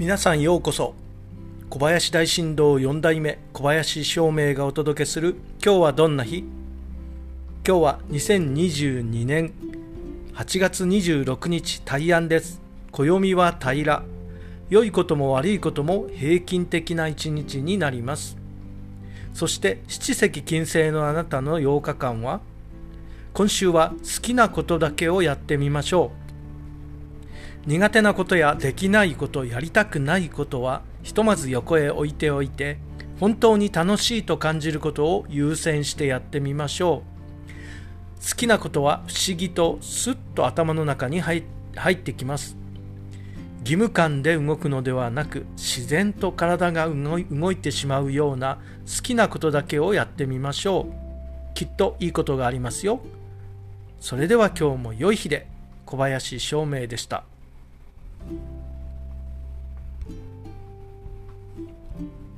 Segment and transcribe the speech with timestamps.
[0.00, 0.94] 皆さんようこそ。
[1.68, 6.38] 小林大震動4代目小林照明がお届けする今日はどんな日？
[6.38, 9.52] 今日は2022年
[10.32, 12.62] 8月26日大安です。
[12.92, 13.84] 暦は平。
[13.84, 14.02] ら
[14.70, 18.38] 良いことも悪いことも平均的な一日になります。
[19.34, 22.40] そして七石金星のあなたの8日間は
[23.34, 26.19] 今週は好きなことだけをやってみましょう。
[27.66, 32.78] 苦手なことやできないことやりたくないことはひとまず横へ置いておいて
[33.18, 38.26] 本当に楽しいと感じることを優先してやってみましょう。
[38.26, 42.56] 好きなことは不思議とスッと頭の中に入ってきます。
[43.60, 51.54] 義務感で動くのではなく自然と体が動いてしまうような好きなことだけをやってみましょう。
[51.54, 53.00] きっといいことがありますよ。
[54.00, 55.46] それでは今日も良い日で
[55.84, 57.24] 小林照明でした。
[62.00, 62.29] Mm-hmm.